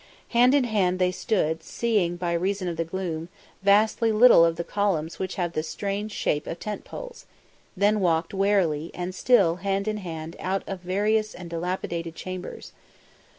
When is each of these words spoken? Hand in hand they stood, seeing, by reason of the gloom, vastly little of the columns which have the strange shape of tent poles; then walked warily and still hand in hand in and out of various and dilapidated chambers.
Hand 0.29 0.55
in 0.55 0.63
hand 0.63 0.97
they 0.97 1.11
stood, 1.11 1.61
seeing, 1.61 2.15
by 2.15 2.33
reason 2.33 2.67
of 2.67 2.75
the 2.75 2.83
gloom, 2.83 3.29
vastly 3.61 4.11
little 4.11 4.43
of 4.43 4.55
the 4.55 4.63
columns 4.63 5.19
which 5.19 5.35
have 5.35 5.53
the 5.53 5.61
strange 5.61 6.11
shape 6.11 6.47
of 6.47 6.59
tent 6.59 6.83
poles; 6.83 7.27
then 7.77 7.99
walked 7.99 8.33
warily 8.33 8.89
and 8.95 9.13
still 9.13 9.57
hand 9.57 9.87
in 9.87 9.97
hand 9.97 10.33
in 10.33 10.41
and 10.41 10.53
out 10.53 10.63
of 10.67 10.79
various 10.79 11.35
and 11.35 11.51
dilapidated 11.51 12.15
chambers. 12.15 12.71